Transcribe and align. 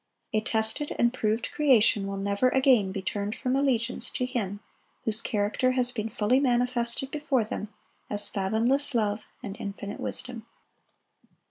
A 0.33 0.41
tested 0.41 0.95
and 0.97 1.13
proved 1.13 1.51
creation 1.51 2.07
will 2.07 2.17
never 2.17 2.49
again 2.49 2.91
be 2.91 3.03
turned 3.03 3.35
from 3.35 3.55
allegiance 3.55 4.09
to 4.09 4.25
Him 4.25 4.59
whose 5.05 5.21
character 5.21 5.73
has 5.73 5.91
been 5.91 6.09
fully 6.09 6.39
manifested 6.39 7.11
before 7.11 7.43
them 7.43 7.71
as 8.09 8.27
fathomless 8.27 8.95
love 8.95 9.25
and 9.43 9.55
infinite 9.59 9.99
wisdom. 9.99 10.47